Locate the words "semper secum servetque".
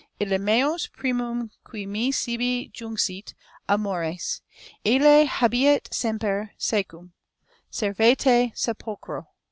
5.93-8.51